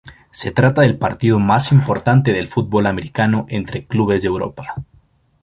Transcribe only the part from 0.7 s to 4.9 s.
del partido más importante del fútbol americano entre clubes de Europa.